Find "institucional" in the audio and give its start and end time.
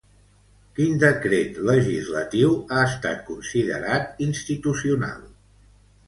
4.29-5.21